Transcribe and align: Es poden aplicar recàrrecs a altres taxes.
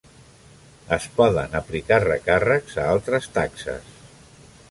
Es 0.95 1.03
poden 1.19 1.53
aplicar 1.59 2.01
recàrrecs 2.05 2.79
a 2.85 2.87
altres 2.97 3.31
taxes. 3.39 3.95